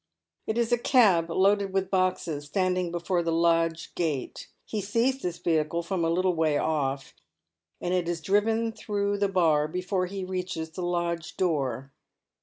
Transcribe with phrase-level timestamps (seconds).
[0.47, 4.47] It is a cab loaded with boxes standing before the lodge gate.
[4.65, 7.13] He sees this vehicle from a little way off,
[7.79, 11.91] and it has driven through the Bar before he reaches the lodge door.